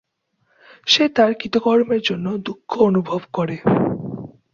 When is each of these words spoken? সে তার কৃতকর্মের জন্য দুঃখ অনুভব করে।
সে 0.87 1.03
তার 1.09 1.31
কৃতকর্মের 1.33 2.01
জন্য 2.01 2.25
দুঃখ 2.37 2.69
অনুভব 2.81 3.21
করে। 3.33 3.55